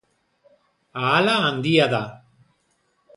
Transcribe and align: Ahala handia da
Ahala 1.01 1.35
handia 1.49 1.85
da 1.93 2.01